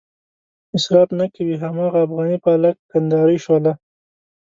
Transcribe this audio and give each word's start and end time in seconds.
اصراف 0.77 1.09
نه 1.19 1.25
کوي 1.33 1.55
هماغه 1.63 1.97
افغاني 2.05 2.37
پالک، 2.45 2.75
کندهارۍ 2.91 3.37
شوله. 3.45 3.73